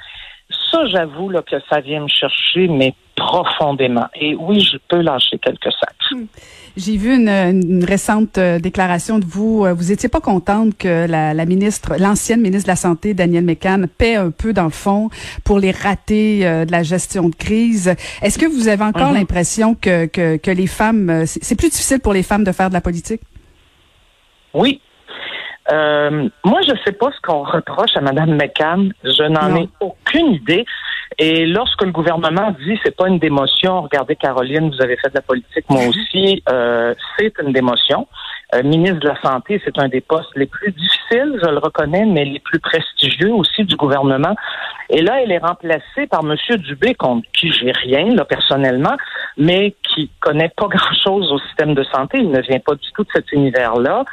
Ça, 0.70 0.87
j'avoue 0.87 1.28
là, 1.28 1.42
que 1.42 1.56
ça 1.68 1.80
vient 1.80 2.00
me 2.00 2.08
chercher, 2.08 2.68
mais 2.68 2.94
profondément. 3.16 4.06
Et 4.14 4.35
oui, 4.35 4.61
je 4.61 4.78
peux 4.88 5.02
lâcher 5.02 5.38
quelques 5.38 5.73
sacs. 5.73 5.98
J'ai 6.77 6.97
vu 6.97 7.15
une, 7.15 7.85
récente 7.85 8.39
euh, 8.39 8.59
déclaration 8.59 9.19
de 9.19 9.25
vous. 9.25 9.65
Euh, 9.65 9.75
vous 9.75 9.91
étiez 9.91 10.09
pas 10.09 10.21
contente 10.21 10.77
que 10.79 11.07
la, 11.09 11.45
ministre, 11.45 11.97
l'ancienne 11.99 12.41
ministre 12.41 12.67
de 12.67 12.73
la 12.73 12.77
Santé, 12.77 13.15
Danielle 13.15 13.45
Mécan, 13.45 13.83
paie 13.99 14.15
un 14.15 14.31
peu 14.31 14.53
dans 14.53 14.65
le 14.65 14.71
fond 14.71 15.11
pour 15.45 15.59
les 15.59 15.73
ratés 15.73 16.47
euh, 16.47 16.65
de 16.65 16.73
la 16.73 16.85
gestion 16.85 17.29
de 17.29 17.35
crise. 17.35 17.95
Est-ce 18.23 18.39
que 18.39 18.47
vous 18.47 18.69
avez 18.69 18.85
encore 18.85 19.09
mhm. 19.09 19.17
l'impression 19.17 19.75
que, 19.75 20.07
que, 20.07 20.37
que 20.37 20.51
les 20.51 20.69
femmes, 20.69 21.25
c'est 21.27 21.57
plus 21.57 21.71
difficile 21.71 22.01
pour 22.01 22.13
les 22.13 22.23
femmes 22.23 22.45
de 22.45 22.53
faire 22.53 22.69
de 22.69 22.75
la 22.75 22.81
politique? 22.81 23.23
Oui, 24.55 24.81
moi, 25.71 26.61
je 26.67 26.73
ne 26.73 26.79
sais 26.87 26.93
pas 26.93 27.11
ce 27.11 27.21
qu'on 27.23 27.43
reproche 27.43 27.95
à 27.95 28.01
Mme 28.01 28.37
McCann. 28.37 28.93
Je 29.05 29.25
n'en 29.25 29.55
ai 29.57 29.69
aucune 29.81 30.33
idée. 30.33 30.65
Et 31.21 31.47
lorsque 31.47 31.83
le 31.83 31.91
gouvernement 31.91 32.55
dit 32.65 32.79
c'est 32.85 32.97
pas 32.97 33.09
une 33.09 33.19
démotion, 33.19 33.83
regardez 33.83 34.15
Caroline, 34.15 34.71
vous 34.71 34.81
avez 34.81 34.97
fait 34.97 35.09
de 35.09 35.15
la 35.15 35.23
politique, 35.23 35.65
moi 35.69 35.83
aussi, 35.89 36.43
euh, 36.49 36.95
c'est 37.17 37.33
une 37.43 37.53
démotion. 37.53 38.07
Euh, 38.55 38.63
ministre 38.63 39.01
de 39.01 39.09
la 39.09 39.21
Santé, 39.21 39.61
c'est 39.65 39.79
un 39.79 39.89
des 39.89 40.01
postes 40.01 40.35
les 40.37 40.47
plus 40.47 40.73
difficiles, 40.73 41.39
je 41.43 41.51
le 41.51 41.59
reconnais, 41.59 42.07
mais 42.07 42.25
les 42.25 42.39
plus 42.39 42.61
prestigieux 42.61 43.33
aussi 43.33 43.65
du 43.65 43.77
gouvernement. 43.77 44.35
Et 44.91 45.03
là, 45.03 45.21
elle 45.21 45.33
est 45.33 45.39
remplacée 45.39 46.07
par 46.09 46.21
M. 46.21 46.35
Dubé, 46.59 46.95
contre 46.95 47.29
qui 47.33 47.51
j'ai 47.53 47.73
rien, 47.73 48.15
là, 48.15 48.25
personnellement, 48.25 48.97
mais 49.37 49.75
qui 49.83 50.11
connaît 50.21 50.53
pas 50.57 50.67
grand-chose 50.69 51.31
au 51.31 51.39
système 51.41 51.75
de 51.75 51.83
santé. 51.83 52.19
Il 52.19 52.31
ne 52.31 52.41
vient 52.41 52.61
pas 52.61 52.75
du 52.75 52.91
tout 52.93 53.03
de 53.03 53.11
cet 53.13 53.33
univers-là. 53.33 54.05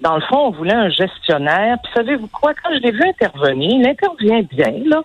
Dans 0.00 0.16
le 0.16 0.22
fond, 0.22 0.46
on 0.46 0.50
voulait 0.50 0.74
un 0.74 0.88
gestionnaire. 0.88 1.76
Puis 1.84 1.92
savez-vous 1.94 2.28
quoi? 2.28 2.52
Quand 2.54 2.74
je 2.74 2.80
l'ai 2.80 2.90
vu 2.90 3.02
intervenir, 3.06 3.70
il 3.70 3.86
intervient 3.86 4.42
bien, 4.42 4.72
là. 4.86 5.02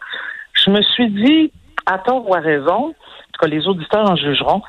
Je 0.65 0.71
me 0.71 0.81
suis 0.81 1.09
dit, 1.09 1.51
à 1.85 1.97
tort 1.99 2.27
ou 2.27 2.35
à 2.35 2.39
raison, 2.39 2.87
en 2.89 3.31
tout 3.33 3.39
cas, 3.41 3.47
les 3.47 3.67
auditeurs 3.67 4.09
en 4.09 4.15
jugeront, 4.15 4.61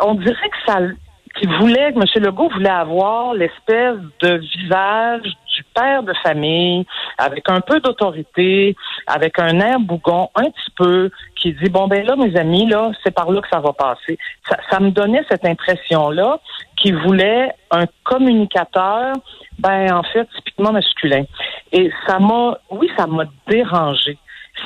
on 0.00 0.14
dirait 0.14 0.48
que 0.48 0.56
ça, 0.66 0.78
qu'il 1.38 1.50
voulait, 1.56 1.92
que 1.92 1.98
M. 1.98 2.24
Legault 2.24 2.48
voulait 2.48 2.68
avoir 2.68 3.34
l'espèce 3.34 3.96
de 4.20 4.36
visage 4.38 5.22
du 5.22 5.64
père 5.74 6.02
de 6.02 6.12
famille, 6.22 6.86
avec 7.18 7.48
un 7.48 7.60
peu 7.60 7.80
d'autorité, 7.80 8.76
avec 9.06 9.38
un 9.38 9.60
air 9.60 9.78
bougon 9.80 10.28
un 10.34 10.44
petit 10.44 10.70
peu, 10.76 11.10
qui 11.36 11.52
dit, 11.52 11.70
bon, 11.70 11.86
ben 11.86 12.04
là, 12.04 12.16
mes 12.16 12.36
amis, 12.36 12.66
là, 12.66 12.90
c'est 13.04 13.14
par 13.14 13.30
là 13.30 13.40
que 13.40 13.48
ça 13.48 13.60
va 13.60 13.72
passer. 13.72 14.18
Ça, 14.48 14.56
ça 14.70 14.80
me 14.80 14.90
donnait 14.90 15.24
cette 15.30 15.44
impression-là 15.44 16.38
qu'il 16.76 16.96
voulait 16.96 17.50
un 17.70 17.84
communicateur, 18.04 19.12
ben, 19.58 19.92
en 19.92 20.02
fait, 20.02 20.26
typiquement 20.36 20.72
masculin. 20.72 21.24
Et 21.72 21.90
ça 22.06 22.18
m'a, 22.18 22.58
oui, 22.70 22.90
ça 22.96 23.06
m'a 23.06 23.24
dérangé 23.46 24.18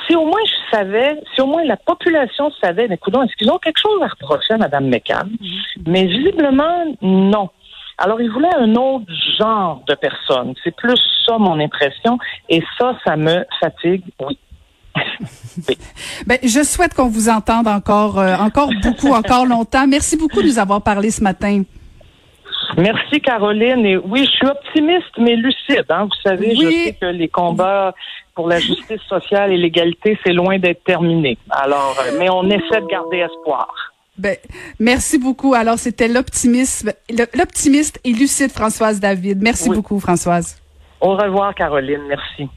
si 0.07 0.15
au 0.15 0.25
moins 0.25 0.41
je 0.45 0.77
savais, 0.77 1.19
si 1.33 1.41
au 1.41 1.47
moins 1.47 1.63
la 1.63 1.77
population 1.77 2.51
savait, 2.61 2.87
mais 2.87 2.95
écoutez, 2.95 3.17
est-ce 3.19 3.35
qu'ils 3.35 3.51
ont 3.51 3.57
quelque 3.57 3.79
chose 3.79 4.01
à 4.01 4.07
reprocher 4.07 4.53
à 4.53 4.57
Mme 4.57 4.89
McCann? 4.89 5.29
Mais 5.85 6.05
visiblement, 6.05 6.85
non. 7.01 7.49
Alors, 7.97 8.19
il 8.19 8.29
voulait 8.29 8.53
un 8.57 8.75
autre 8.75 9.05
genre 9.39 9.81
de 9.87 9.95
personne. 9.95 10.53
C'est 10.63 10.75
plus 10.75 10.99
ça 11.25 11.37
mon 11.37 11.59
impression. 11.59 12.17
Et 12.49 12.61
ça, 12.77 12.97
ça 13.05 13.15
me 13.15 13.45
fatigue, 13.59 14.03
oui. 14.19 14.37
Ben, 16.25 16.37
je 16.41 16.63
souhaite 16.63 16.93
qu'on 16.93 17.09
vous 17.09 17.27
entende 17.27 17.67
encore, 17.67 18.17
euh, 18.17 18.35
encore 18.37 18.69
beaucoup, 18.81 19.13
encore 19.13 19.45
longtemps. 19.45 19.87
Merci 19.87 20.15
beaucoup 20.17 20.41
de 20.41 20.47
nous 20.47 20.59
avoir 20.59 20.81
parlé 20.81 21.11
ce 21.11 21.21
matin. 21.21 21.63
Merci 22.77 23.19
Caroline. 23.21 23.85
Et 23.85 23.97
oui, 23.97 24.25
je 24.25 24.31
suis 24.31 24.47
optimiste 24.47 25.17
mais 25.17 25.35
lucide. 25.35 25.85
Hein. 25.89 26.05
Vous 26.05 26.29
savez, 26.29 26.55
je 26.55 26.69
sais 26.69 26.97
que 26.99 27.05
les 27.07 27.27
combats 27.27 27.93
pour 28.35 28.47
la 28.49 28.59
justice 28.59 29.01
sociale 29.07 29.53
et 29.53 29.57
l'égalité, 29.57 30.19
c'est 30.23 30.33
loin 30.33 30.59
d'être 30.59 30.83
terminé. 30.83 31.37
Alors, 31.49 31.97
euh, 31.99 32.17
mais 32.19 32.29
on 32.29 32.43
essaie 32.49 32.81
de 32.81 32.87
garder 32.87 33.17
espoir. 33.17 33.73
Ben, 34.17 34.37
merci 34.79 35.17
beaucoup. 35.17 35.53
Alors, 35.53 35.79
c'était 35.79 36.07
l'optimisme, 36.07 36.91
l'optimiste 37.33 37.99
et 38.03 38.11
lucide 38.11 38.51
Françoise 38.51 38.99
David. 38.99 39.41
Merci 39.41 39.69
beaucoup, 39.69 39.99
Françoise. 39.99 40.61
Au 41.01 41.15
revoir, 41.15 41.53
Caroline. 41.55 42.01
Merci. 42.07 42.49